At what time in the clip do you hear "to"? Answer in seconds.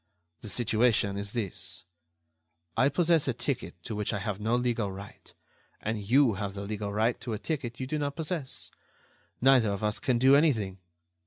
3.83-3.95, 7.21-7.33